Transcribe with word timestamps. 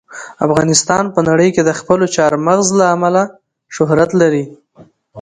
افغانستان 0.47 1.03
په 1.13 1.19
نړۍ 1.29 1.49
کې 1.55 1.61
د 1.65 1.71
خپلو 1.79 2.05
چار 2.15 2.33
مغز 2.47 2.67
له 2.79 2.85
امله 2.95 3.23
شهرت 3.75 4.11
لري. 4.21 4.43